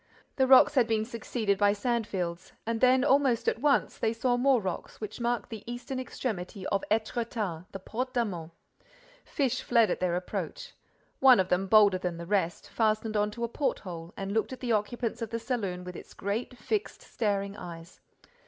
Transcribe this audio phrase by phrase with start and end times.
[0.35, 4.35] The rocks had been succeeded by sand fields and then, almost at once, they saw
[4.35, 8.49] more rocks, which marked the eastern extremity of Étretat, the Porte d'Amont.
[9.23, 10.73] Fish fled at their approach.
[11.19, 14.59] One of them, bolder than the rest, fastened on to a porthole and looked at
[14.59, 17.99] the occupants of the saloon with its great, fixed, staring eyes.